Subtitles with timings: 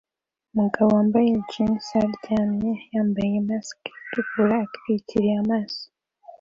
[0.53, 5.83] Umugabo wambaye jeans aryamye yambaye mask itukura itwikiriye amaso